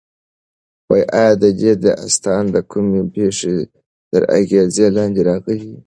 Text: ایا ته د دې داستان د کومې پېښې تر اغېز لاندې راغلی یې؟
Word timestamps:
ایا 0.93 1.29
ته 1.31 1.31
د 1.41 1.43
دې 1.59 1.71
داستان 1.85 2.43
د 2.55 2.57
کومې 2.71 3.01
پېښې 3.13 3.55
تر 4.11 4.21
اغېز 4.39 4.75
لاندې 4.95 5.21
راغلی 5.29 5.57
یې؟ 5.73 5.77